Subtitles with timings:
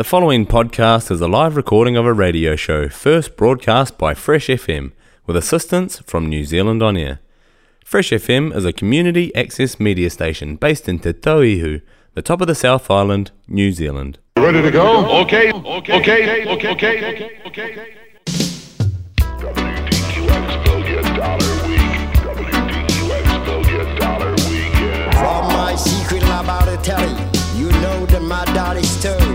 [0.00, 4.46] The following podcast is a live recording of a radio show first broadcast by Fresh
[4.46, 4.92] FM
[5.26, 7.20] with assistance from New Zealand On Air.
[7.84, 11.82] Fresh FM is a community access media station based in Te Tauihu,
[12.14, 14.18] the top of the South Island, New Zealand.
[14.38, 15.20] Ready to go?
[15.20, 17.96] Okay, okay, okay, okay, okay, okay.
[25.12, 26.22] From my secret
[27.60, 29.29] you know that my daddy's too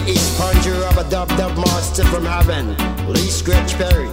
[0.00, 2.76] reach each conjure of a dub dub monster from heaven.
[3.12, 4.08] Lee Scratch Perry.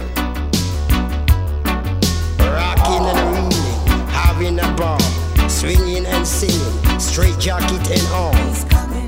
[2.38, 5.00] Rocking and reeling, having a ball,
[5.48, 8.34] swinging and singing, straight jacket and all.
[8.34, 9.06] He's coming,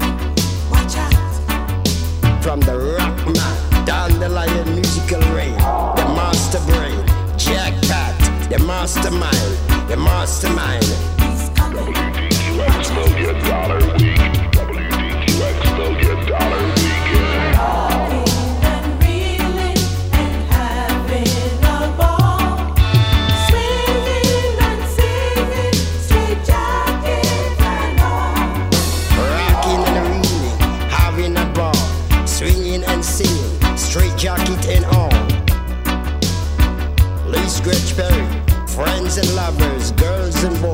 [0.70, 2.42] watch out.
[2.42, 10.84] From the rock man, dandelion musical rain, the master brain, jackpot, the mastermind, the mastermind.
[10.84, 11.92] He's coming.
[11.94, 14.03] WDQX million dollars.
[40.44, 40.73] and.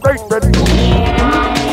[0.00, 1.63] Great Britain.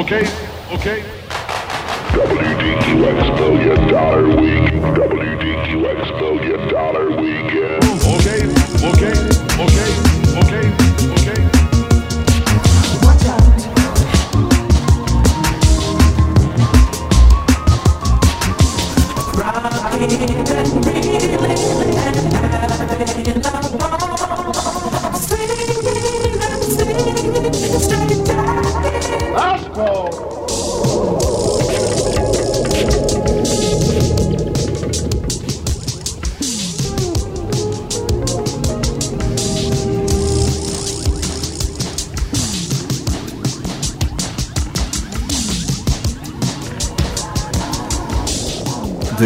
[0.00, 0.24] Okay,
[0.72, 1.04] okay.
[2.16, 4.72] WDQX Million Dollar Week.
[4.96, 6.19] WDQX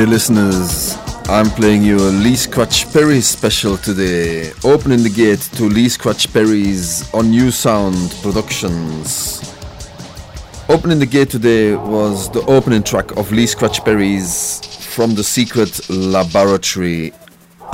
[0.05, 0.99] Dear listeners,
[1.31, 4.53] I'm playing you a Lee Scratch Perry special today.
[4.63, 9.41] Opening the gate to Lee Scratch Perry's On-U Sound Productions.
[10.69, 14.61] Opening the gate today was the opening track of Lee Scratch Perry's
[14.95, 17.15] From the Secret Laboratory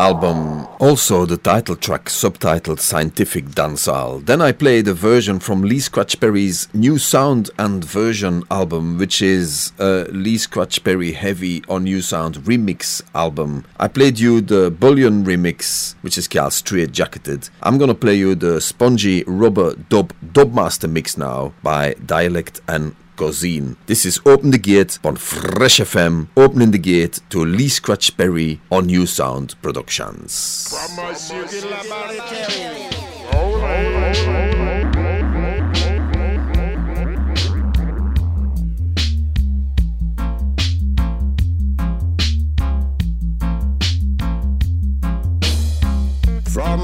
[0.01, 0.67] album.
[0.79, 4.25] Also the title track subtitled Scientific Dancehall.
[4.25, 9.21] Then I played a version from Lee Scratch Perry's New Sound and Version album, which
[9.21, 13.67] is a Lee Scratch Perry Heavy On-U Sound remix album.
[13.79, 17.51] I played you the Bullion remix, which is called Straight Jacketed.
[17.63, 23.77] I'm gonna play you the spongy rubber dub dubmaster mix now by Dialect and cuisine.
[23.85, 28.63] This is Open the Gate on Fresh FM, opening the gate to Lee Scratch Perry
[28.71, 30.73] On-U Sound Productions.
[30.73, 30.97] From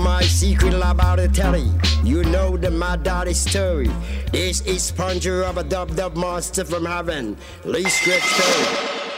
[0.03, 1.71] my secret laboratory,
[2.05, 3.89] you know the my dirty story.
[4.37, 8.39] This is Punger of a Dub Dub Master from Heaven, Lee Scripps.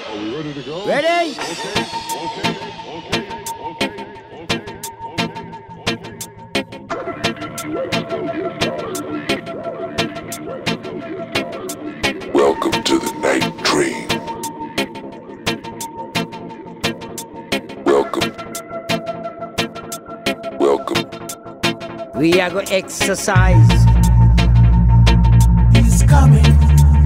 [0.08, 0.86] Are we ready to go?
[0.86, 1.32] Ready?
[1.32, 1.56] Okay,
[2.14, 2.54] okay,
[3.66, 3.82] okay.
[12.32, 14.06] Welcome to the night dream.
[17.84, 18.32] Welcome.
[20.60, 21.10] Welcome.
[22.20, 23.87] We are going to exercise.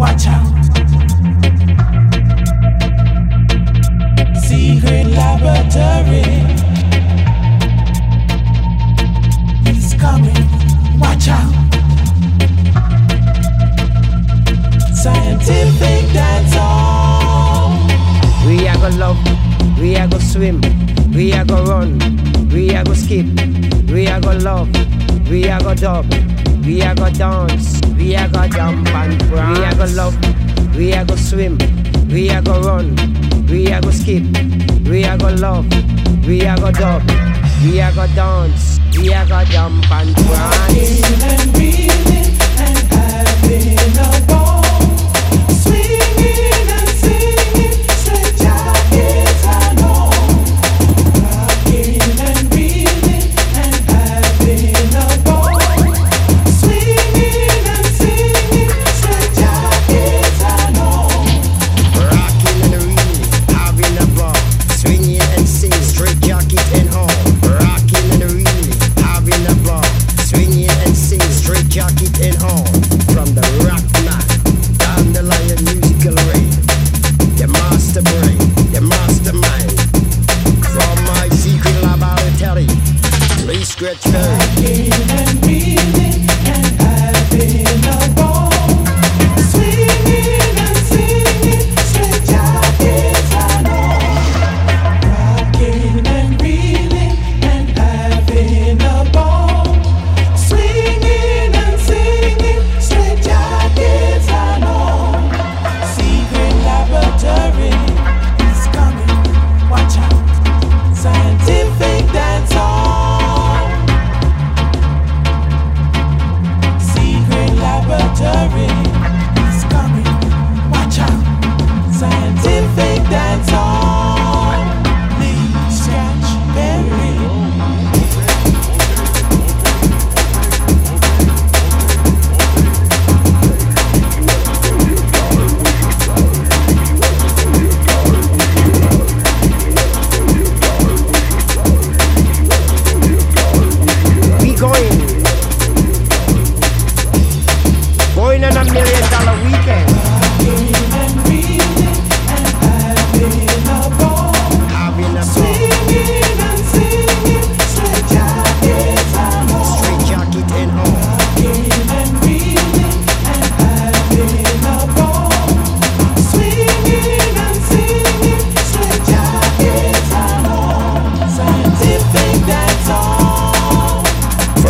[0.02, 0.51] Watch out.
[30.76, 31.58] We are go swim,
[32.08, 32.96] we are go run,
[33.46, 34.24] we are go skip,
[34.88, 35.66] we are go love,
[36.26, 37.02] we are go dub,
[37.64, 42.11] we are go dance, we are go jump and grind.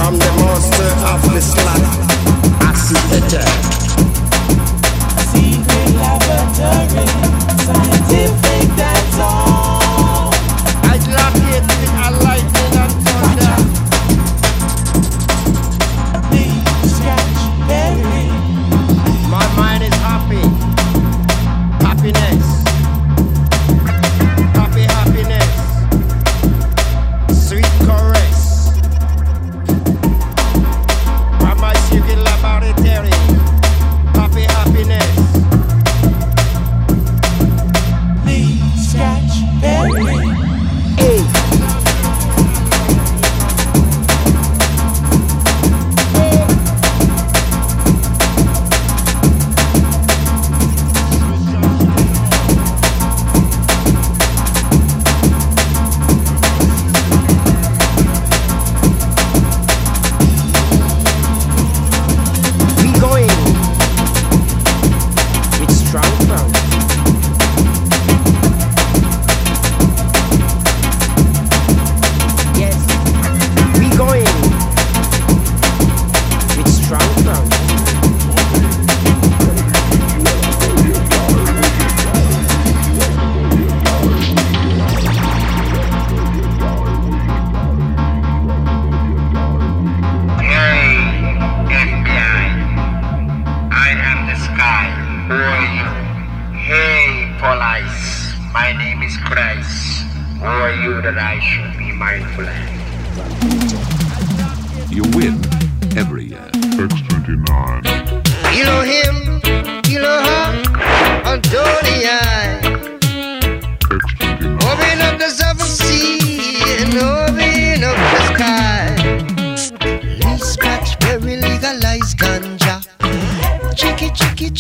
[0.05, 1.87] I'm the monster of this land.
[2.61, 3.82] I see the dead.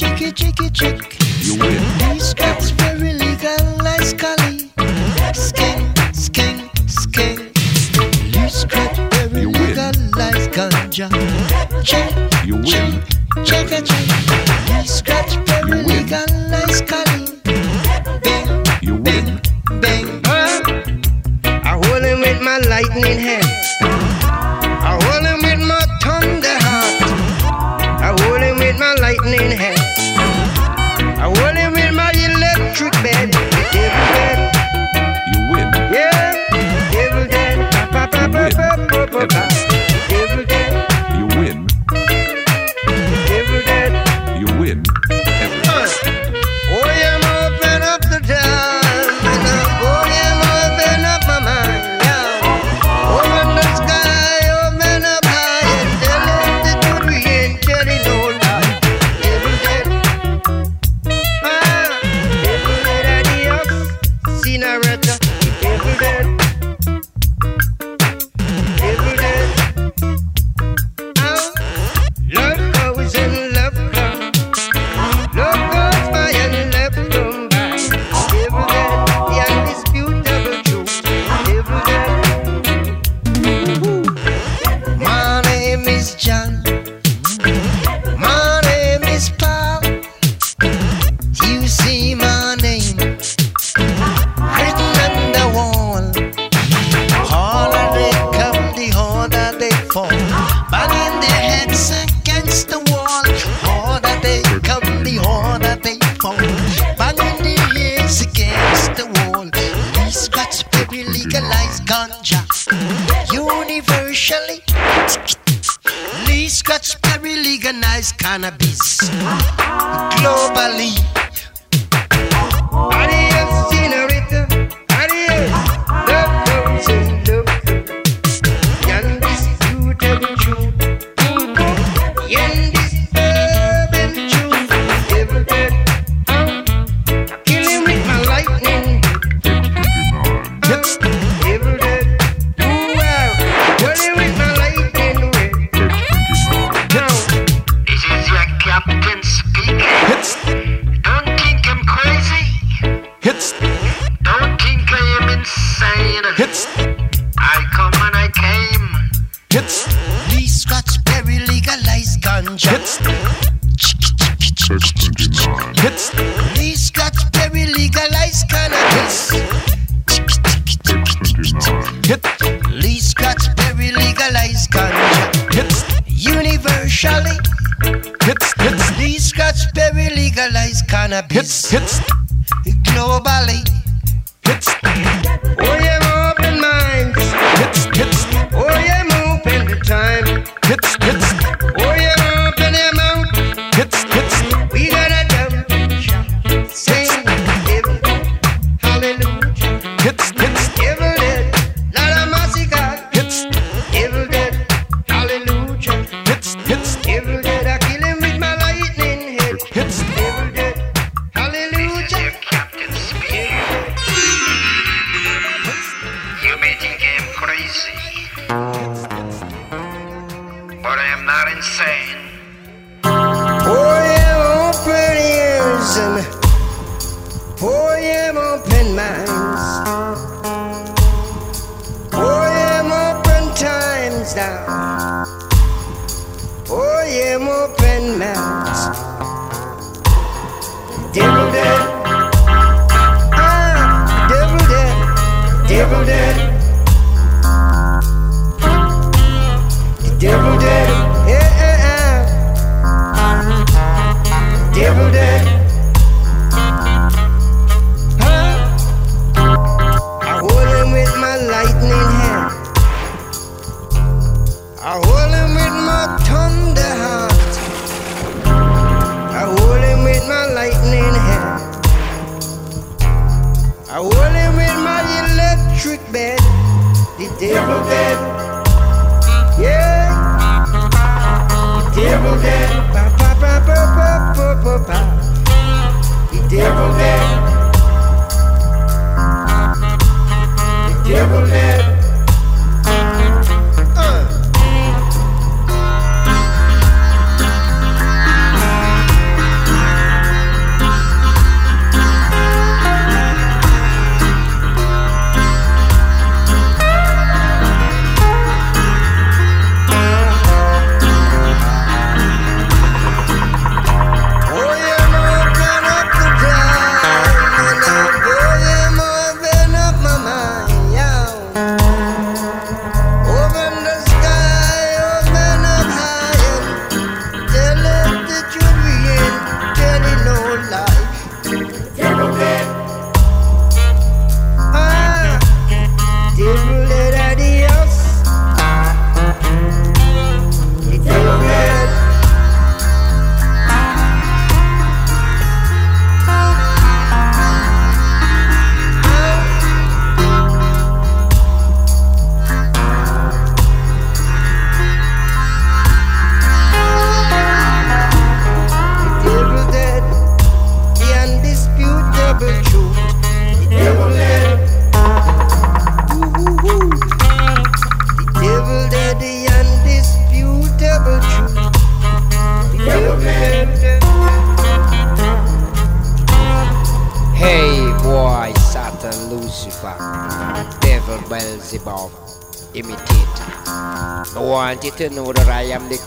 [0.02, 1.01] Chicky, chicky, chick.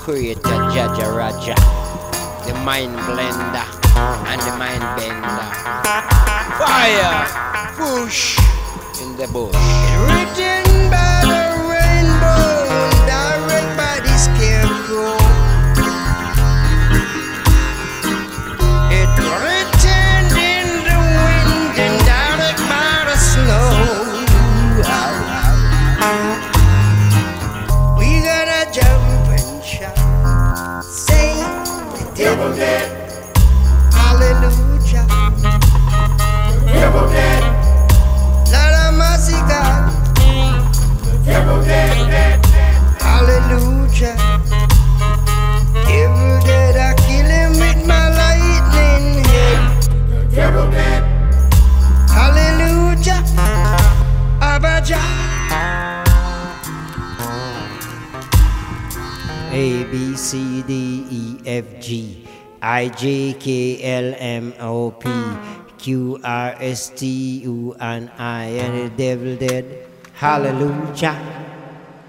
[0.07, 0.34] I
[59.91, 62.27] B C D E F G
[62.61, 65.09] I J K L M O P
[65.77, 69.87] Q R S T U and I and the devil dead.
[70.13, 71.45] Hallelujah.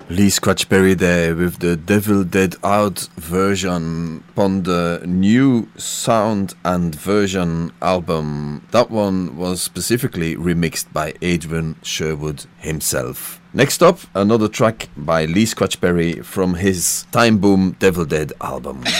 [0.08, 6.94] Lee Scratch Perry there with the Devil Dead Out version on the new Sound and
[6.94, 8.64] Version album.
[8.70, 13.40] That one was specifically remixed by Adrian Sherwood himself.
[13.57, 18.85] Next up, another track by Lee Scratch Perry from his Time Boom Devil Dead album.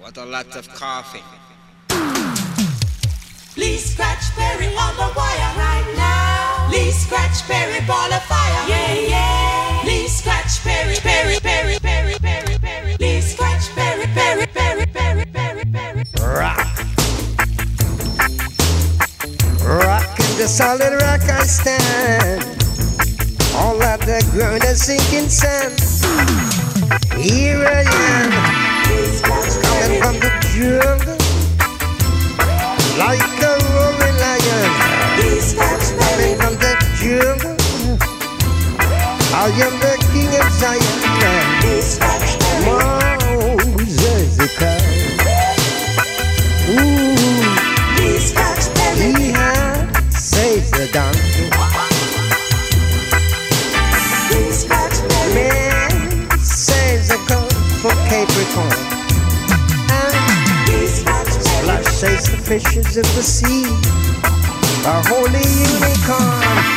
[0.00, 1.20] What a lot of coughing.
[3.58, 6.70] Lee Scratch Perry on the wire right now.
[6.70, 8.64] Lee Scratch Perry ball of fire.
[8.66, 9.82] Yeah, yeah.
[9.84, 12.96] Lee Scratch Perry, Perry, Perry, Perry, Perry, Perry.
[12.98, 16.04] Lee Scratch Perry, Perry, Perry, Perry, Perry, Perry.
[16.22, 16.66] Rock.
[19.62, 22.44] Rock in the solid rock I stand.
[23.54, 25.72] All at the ground is sinking sand.
[27.16, 28.30] Here I am.
[29.64, 31.16] Coming from the jungle.
[33.00, 34.70] Like a roaring lion.
[36.04, 37.56] Coming from the jungle.
[39.32, 40.96] I am the king of Zion.
[43.46, 44.95] Moses the
[62.06, 63.64] Splash the fishes in the sea.
[64.86, 65.42] A holy
[65.74, 66.75] unicorn.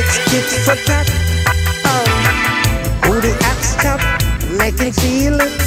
[0.00, 1.10] It's tit for tat.
[1.84, 3.18] Oh.
[3.20, 4.00] The axe chop,
[4.56, 5.58] make him feel it.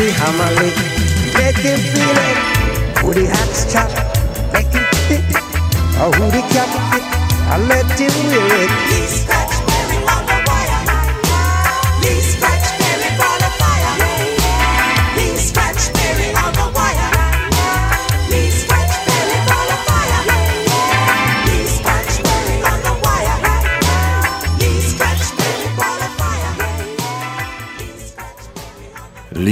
[0.00, 0.76] The hammer lick,
[1.36, 2.38] make him feel it.
[3.14, 3.90] The axe chop,
[4.54, 5.44] make him feel it.
[6.00, 6.70] Oh, who the cap
[7.52, 9.59] I let him wear it.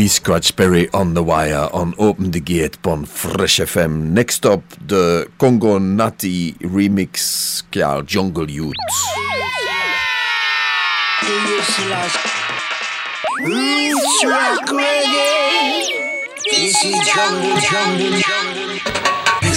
[0.06, 4.10] Scratch Perry on the wire on Open the Gate on Fresh FM.
[4.10, 8.76] Next up, the Congo Natty remix, ja, Jungle Youth.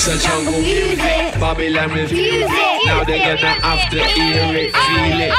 [0.03, 0.97] It's a jungle music.
[1.39, 2.85] Babylon refuse it.
[2.87, 5.31] Now they're gonna have to hear it, feel it.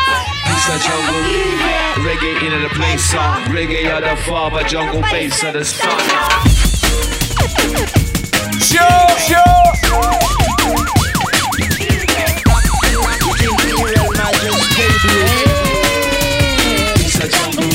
[0.46, 1.82] It's a jungle music.
[2.06, 3.42] Reggae in the place song.
[3.46, 5.98] Reggae are the father, jungle bass are the son.
[8.62, 9.62] Sure, sure.
[17.00, 17.26] It's a.
[17.28, 17.71] Jungle,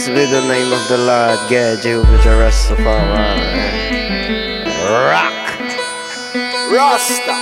[0.00, 3.20] Blessed be the name of the Lord, God, Jehovah Rastafari.
[4.64, 5.60] Uh, rock.
[6.72, 7.36] Rasta.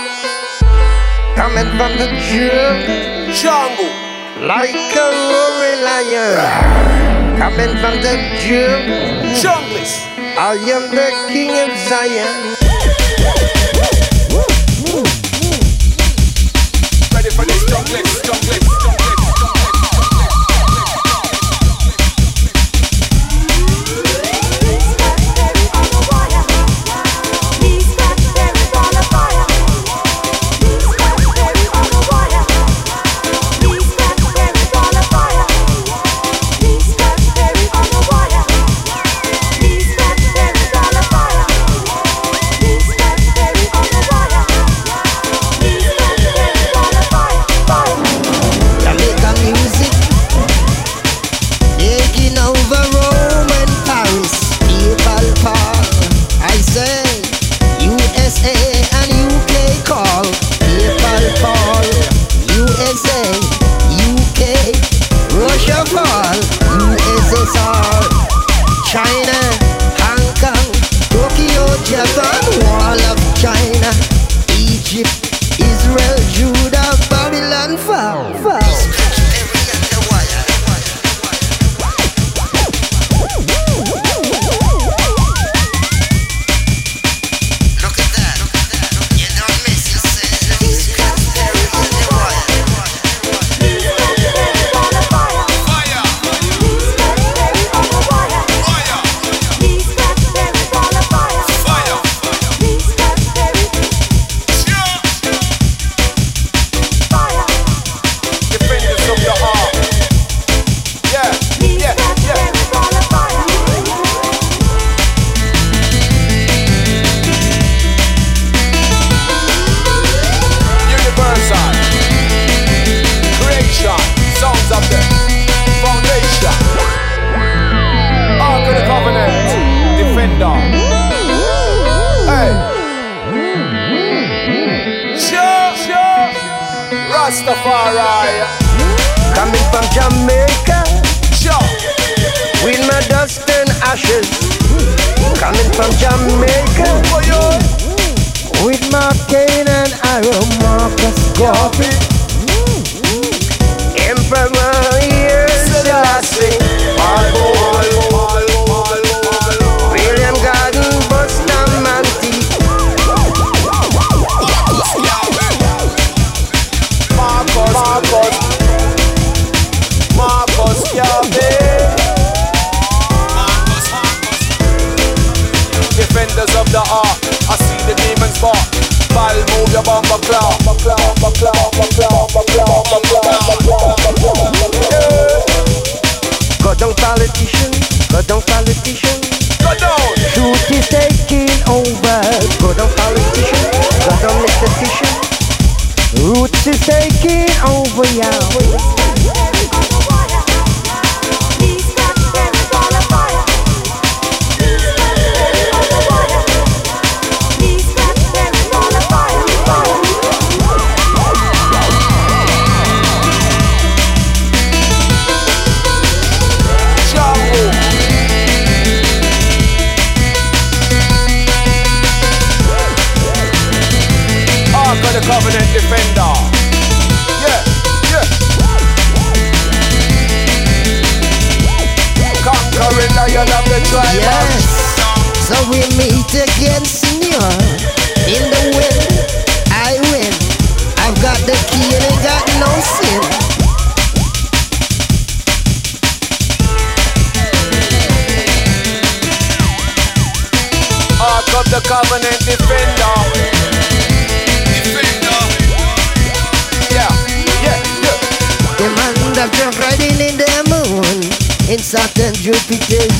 [1.38, 3.94] Coming from the jungle, Jungle.
[4.42, 7.38] like a roaring lion.
[7.38, 9.06] Coming from the jungle,
[9.38, 10.02] Junglist.
[10.34, 12.58] I am the king of Zion.
[17.14, 18.87] Ready for this jungle, junglist,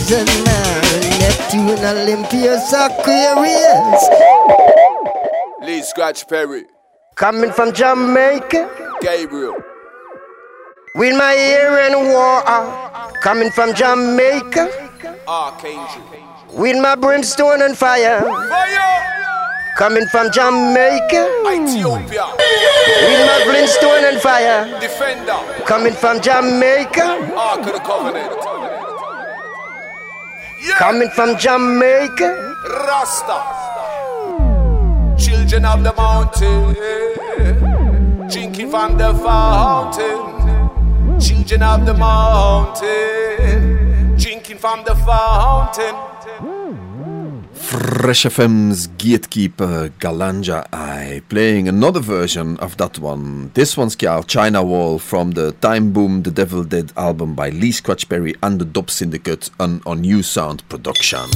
[0.09, 1.19] Jupiter's man.
[1.21, 4.09] Neptune, Olympus, Aquarius.
[5.61, 6.65] Lee Scratch Perry.
[7.15, 8.97] Coming from Jamaica.
[9.03, 9.55] Gabriel.
[10.95, 13.13] With my ear and water.
[13.23, 14.71] Coming from Jamaica.
[15.29, 16.03] Archangel.
[16.55, 18.21] With my brimstone and fire.
[18.23, 19.75] Fire!
[19.77, 21.29] Coming from Jamaica.
[21.53, 22.25] Ethiopia.
[23.05, 24.81] With my brimstone and fire.
[24.81, 25.37] Defender.
[25.67, 27.31] Coming from Jamaica.
[27.37, 28.58] Ark of the Covenant.
[30.77, 32.55] Coming from Jamaica.
[32.87, 33.39] Rasta.
[35.17, 36.75] Children of the mountain.
[38.29, 41.21] Drinking from the fountain.
[41.21, 44.17] Children of the mountain.
[44.17, 45.95] Drinking from the fountain.
[47.69, 53.51] Fresh FM's gatekeeper Galanja I playing another version of that one.
[53.53, 57.73] This one's called China Wall from the Time Boom The Devil Dead album by Lee
[57.73, 61.29] Scratch Perry and the Dub Syndicate on, On-U Sound Production.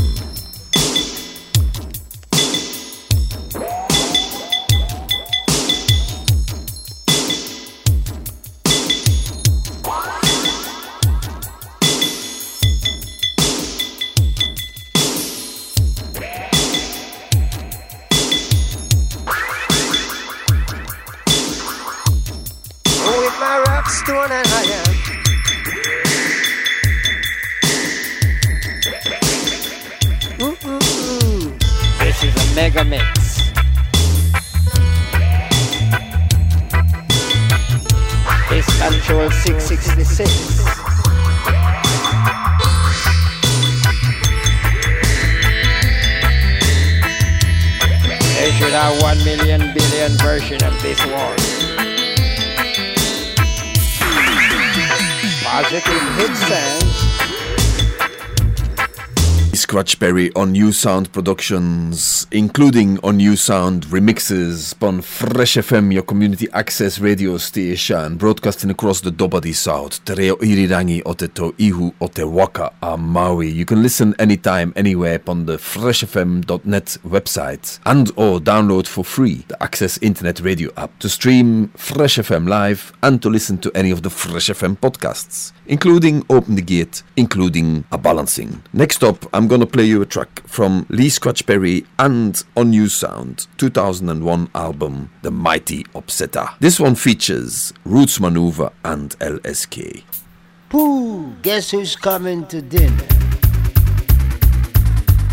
[60.13, 67.37] Perry On-U Sound Productions, including On-U Sound remixes on Fresh FM, your community access radio
[67.37, 71.29] station, broadcasting across the top of the South, Te irirangi o te
[71.59, 73.49] ihu o waka a Maui.
[73.51, 79.63] You can listen anytime, anywhere on the freshfm.net website and or download for free the
[79.63, 84.03] Access Internet Radio app to stream Fresh FM live and to listen to any of
[84.03, 88.63] the Fresh FM podcasts, including Open the Gate, including a balancing.
[88.73, 92.22] Next up, I'm gonna play you a track from Lee Scratch Perry and
[92.57, 96.55] On-U Sound 2001 album The Mighty Upsetter.
[96.61, 100.05] This one features Roots Manuva and LSK.
[100.69, 103.07] Pooh, guess who's coming to dinner?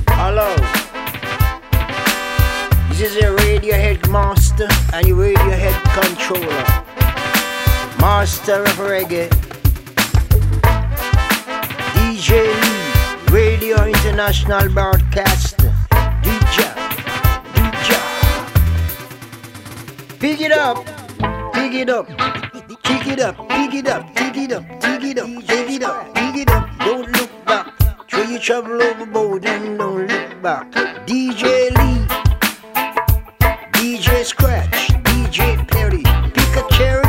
[0.10, 0.56] Hello.
[2.90, 6.66] This is your Radiohead master and your Radiohead controller.
[8.02, 9.30] Master of reggae.
[11.94, 12.30] DJ
[12.62, 15.49] Lee, Radio International Broadcaster.
[20.20, 20.86] Pick it up,
[21.54, 22.06] pick it up.
[22.84, 26.14] Kick it up, pick it up, pick it up, pick it up, pick it up,
[26.14, 26.70] pick it up.
[26.80, 27.74] Don't look back.
[28.10, 30.70] Throw your trouble overboard and don't look back.
[31.08, 32.06] DJ Lee,
[33.72, 36.04] DJ Scratch, DJ Perry,
[36.34, 37.06] pick a cherry,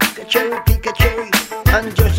[0.00, 1.30] pick a cherry, pick a cherry,
[1.66, 2.09] and just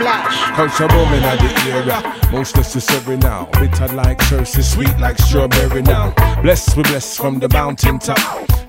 [0.00, 0.36] wash.
[0.56, 3.46] Culture booming at the era, most necessary now.
[3.52, 6.12] Bitter like Cersei, sweet like strawberry now.
[6.42, 8.18] Blessed we bless from the mountain top.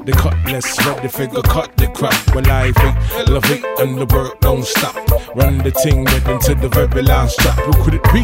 [0.06, 2.16] The cutlass ready figure cut the crap.
[2.34, 2.96] Well I think
[3.28, 4.96] elevate and the work don't stop.
[5.36, 7.60] Run the ting right into the very last drop.
[7.60, 8.24] Who could it be?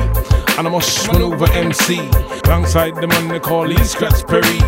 [0.57, 1.99] And I must maneuver MC.
[2.45, 4.59] Alongside the man they call Lee Scratch Perry.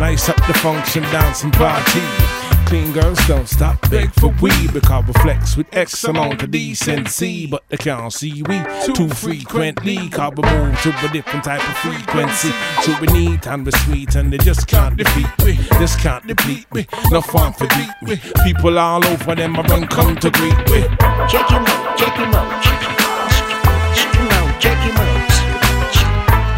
[0.00, 2.33] Nice up the function dancing party.
[2.66, 7.46] Clean girls don't stop, beg for weed because we flex with X amount of decency.
[7.46, 8.60] But they can't see we
[8.92, 12.50] too frequently cause we move to a different type of frequency.
[12.82, 16.72] So we need and we sweet and they just can't defeat me, just can't deplete
[16.74, 16.86] me.
[17.10, 18.20] No fun for deep me.
[18.44, 20.82] People all over them, I run come to greet me.
[21.28, 22.62] Check him out, check him out.
[22.64, 25.30] Check him out, check him out.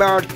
[0.00, 0.30] International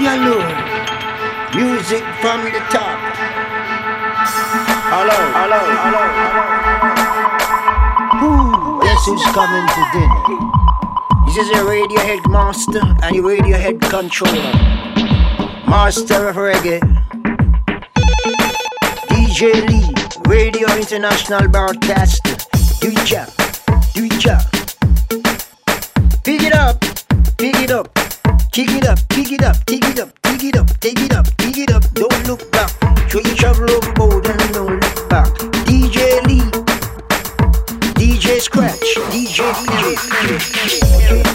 [0.00, 0.16] Music
[1.54, 2.98] music from the top.
[4.88, 6.48] Hello, hello, hello, hello.
[8.24, 10.22] Ooh, guess who's coming to dinner?
[11.26, 14.54] This is a Radiohead master and a Radiohead controller.
[15.68, 16.80] Master of reggae.
[19.10, 19.92] DJ Lee,
[20.24, 22.36] Radio International Broadcaster.
[22.80, 23.26] Do your
[28.52, 31.26] kick it up, kick it up, kick it up, pick it up, take it up,
[31.38, 31.82] pick it up.
[31.94, 32.70] Don't look back.
[33.08, 35.28] Show you travel overboard and don't look back.
[35.66, 36.40] DJ Lee,
[37.94, 38.80] DJ Scratch,
[39.10, 41.29] DJ Perry.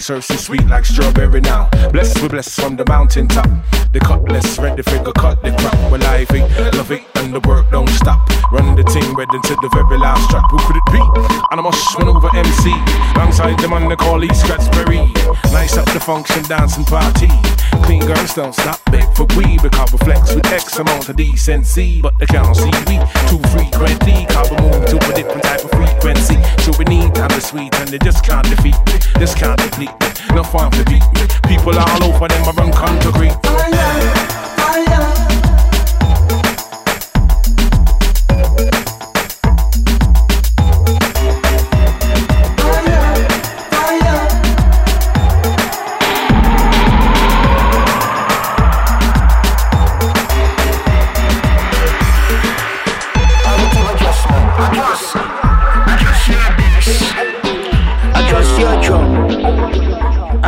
[0.00, 1.68] Cersei, sweet like strawberry now.
[1.92, 3.50] Blessed we bless from the mountain top.
[3.92, 5.76] The cutlass, ready figure, cut the crap.
[5.92, 8.18] Well, I eat, love it, and the work don't stop.
[8.50, 10.48] Run the team, red to the very last track.
[10.50, 11.02] Who could it be?
[11.52, 12.72] And I must win over MC.
[13.14, 15.04] Alongside the man they call East Scratsberry.
[15.52, 17.28] Nice up the function, dancing party.
[17.84, 19.58] Clean girls don't stop, beg for we.
[19.58, 22.00] Because we flex with X amount of decency.
[22.00, 22.96] But they can't see we
[23.28, 24.24] too frequently.
[24.48, 26.40] We move to a different type of frequency.
[26.64, 28.80] So we need time to sweet and they just can't defeat.
[29.18, 29.89] Just can't defeat.
[30.34, 31.26] No fun to beat me.
[31.48, 33.30] People all over them, I run country.
[33.44, 34.29] Oh,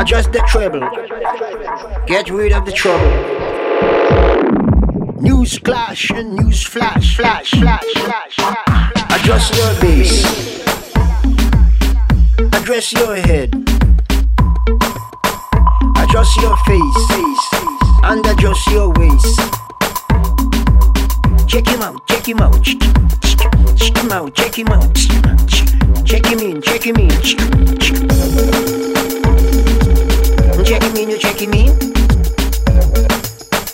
[0.03, 0.81] Adjust the treble.
[2.09, 3.07] Get rid of the trouble.
[5.23, 9.21] News clash and news flash, flash, flash, flash, flash.
[9.21, 10.25] Adjust your bass.
[12.53, 13.55] Address your head.
[15.99, 17.49] Adjust your face, face,
[18.03, 19.39] and adjust your waist.
[21.47, 22.83] Check him out, check him out, check
[24.03, 24.97] him out, check him out,
[26.05, 28.52] check him in, check him in,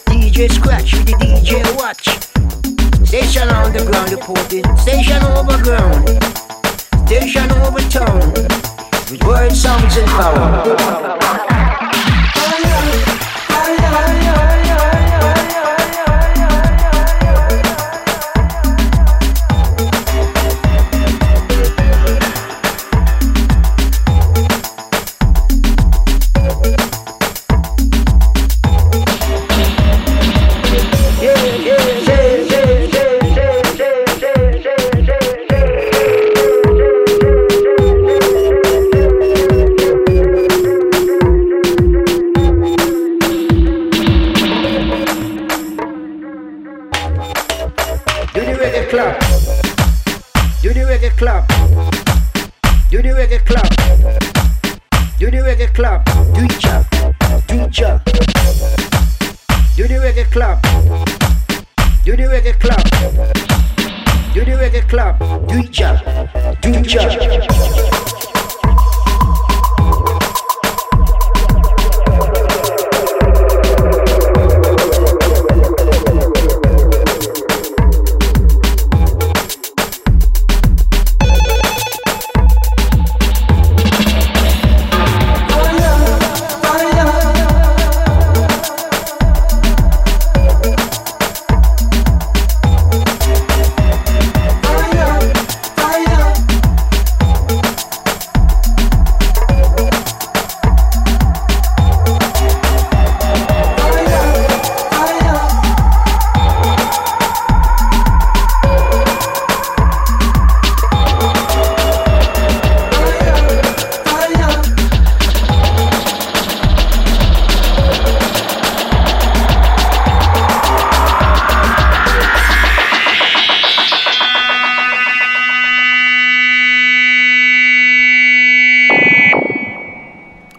[0.06, 2.08] DJ Scratch with the DJ Watch.
[3.06, 6.08] Station on the ground reporting, station overground,
[7.06, 8.32] station over town,
[9.10, 11.27] with word, sounds and power.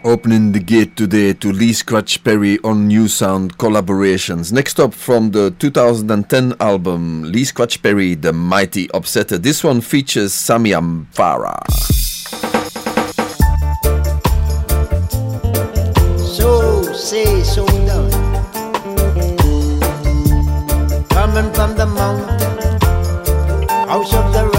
[0.10, 4.52] Opening the gate today to Lee Scratch Perry On-U Sound collaborations.
[4.52, 9.40] Next up from the 2010 album Lee Scratch Perry, The Mighty Upsetter.
[9.40, 11.62] This one features Sami Amfara.
[16.18, 18.10] So say, so done.
[21.10, 22.58] Coming from the mountain,
[23.88, 24.59] house of the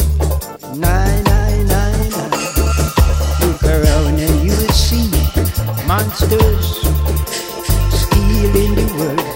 [6.11, 6.81] monsters
[7.89, 9.30] stealing the world.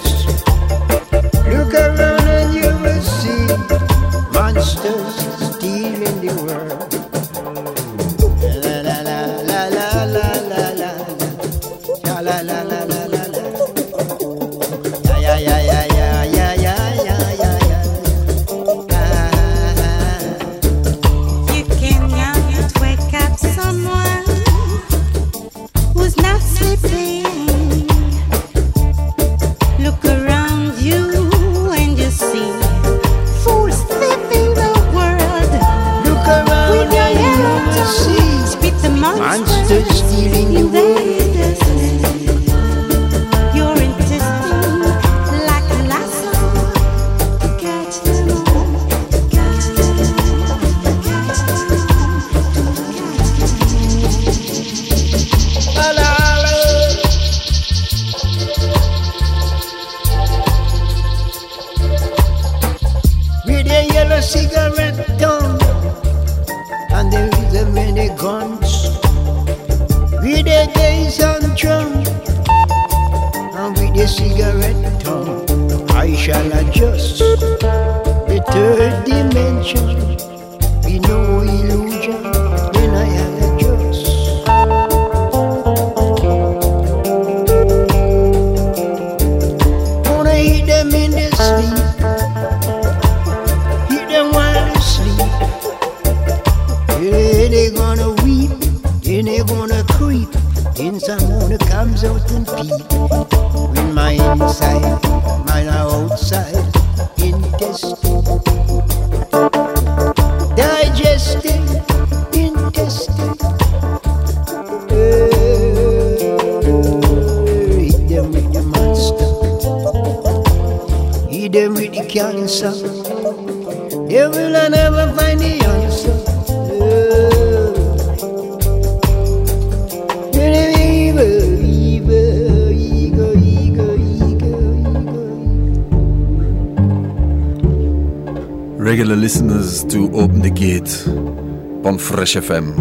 [141.86, 142.76] on Fresh FM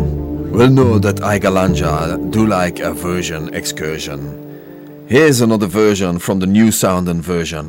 [0.51, 4.41] will know that Igalanja do like a version excursion.
[5.07, 7.69] Here's another version from the new sound and version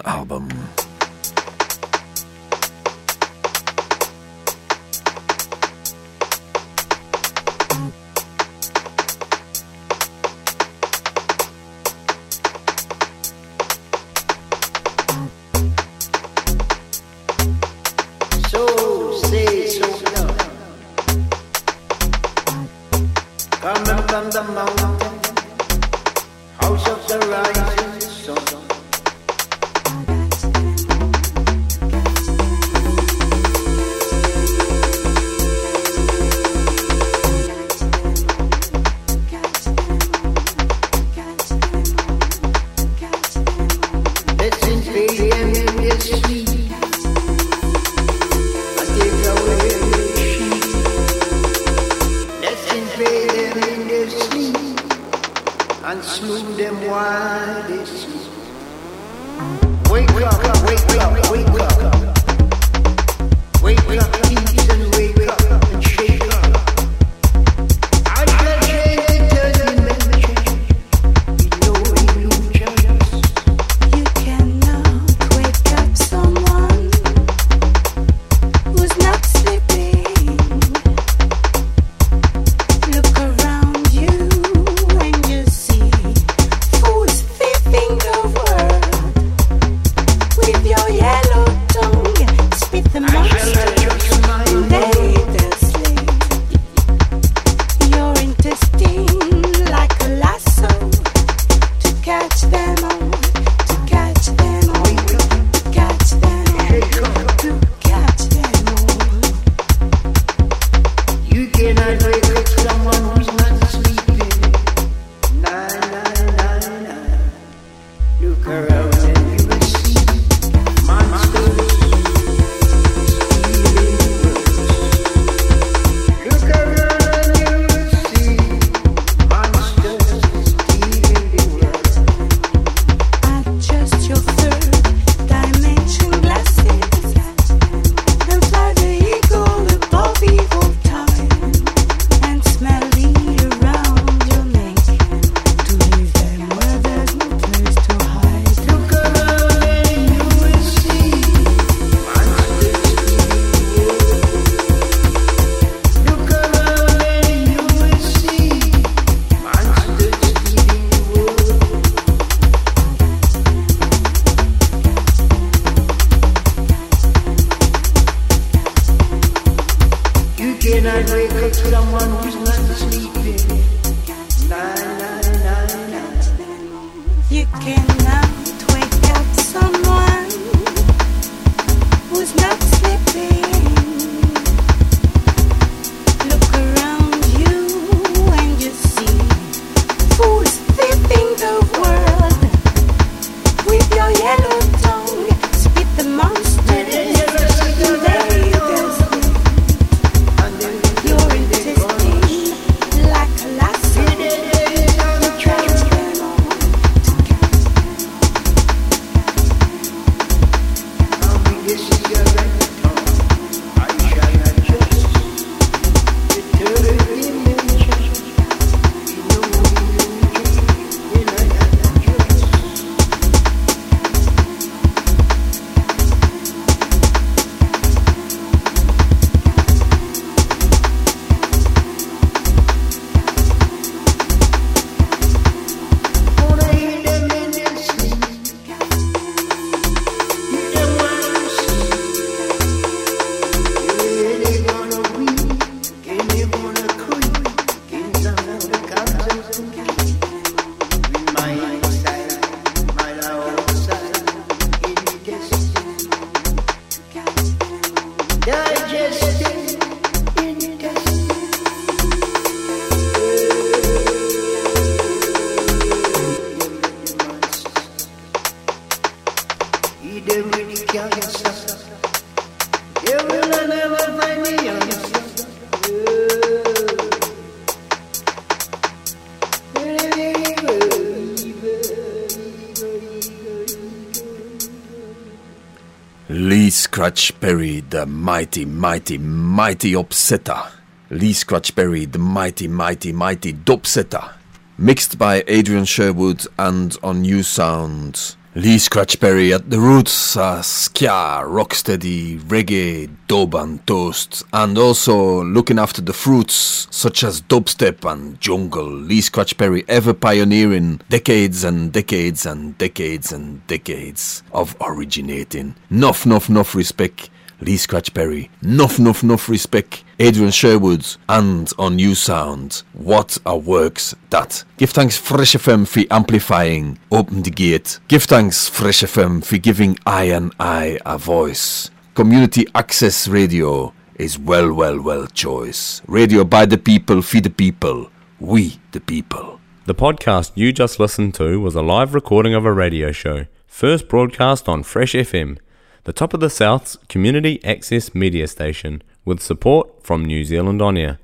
[287.06, 290.72] Scratch Perry, the mighty, mighty, mighty upsetter.
[291.12, 294.34] Lee Scratch Perry, the mighty, mighty, mighty dubsetter.
[294.80, 298.36] Mixed by Adrian Sherwood and On-U Sound.
[298.58, 305.43] Lee Scratch Perry at the roots, uh, ska, rocksteady, reggae, dub and toast, and also
[305.43, 308.89] looking after the fruits such as dubstep and jungle.
[308.89, 315.76] Lee Scratch Perry ever pioneering decades and decades and decades and decades of originating.
[315.89, 317.30] Nuff, nuff, nuff respect.
[317.66, 318.49] Lee Scratch Perry.
[318.61, 320.03] Nuff, nuff, nuff respect.
[320.20, 322.84] Adrian Sherwood and On-U Sound.
[322.93, 324.63] What a works that.
[324.78, 326.99] Give thanks Fresh FM for amplifying.
[327.11, 327.99] Open the gate.
[328.07, 331.89] Give thanks Fresh FM for giving I and I a voice.
[332.13, 336.01] Community Access Radio is well, well, well choice.
[336.07, 338.09] Radio by the people, for the people.
[338.39, 339.59] We the people.
[339.86, 344.07] The podcast you just listened to was a live recording of a radio show, first
[344.07, 345.57] broadcast on Fresh FM,
[346.06, 350.95] the top of the South's community access media station, with support from New Zealand On
[350.97, 351.20] Air.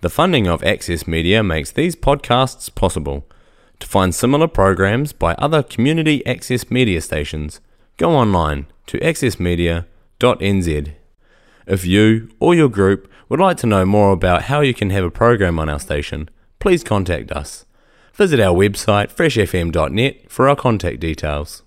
[0.00, 3.26] The funding of Access Media makes these podcasts possible.
[3.80, 7.60] To find similar programs by other community access media stations,
[7.96, 10.92] go online to accessmedia.nz.
[11.66, 15.04] If you or your group would like to know more about how you can have
[15.04, 17.64] a program on our station, please contact us.
[18.14, 21.60] Visit our website freshfm.net for our contact details.